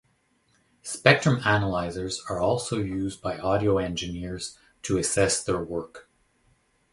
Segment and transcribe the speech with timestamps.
[0.81, 6.09] Spectrum analyzers are also used by audio engineers to assess their work.